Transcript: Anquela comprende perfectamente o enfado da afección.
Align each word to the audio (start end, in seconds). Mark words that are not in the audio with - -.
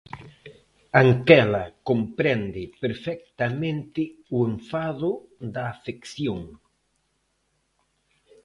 Anquela 1.03 1.63
comprende 1.89 2.63
perfectamente 2.83 4.01
o 4.35 4.37
enfado 4.51 5.11
da 5.53 5.63
afección. 5.73 6.39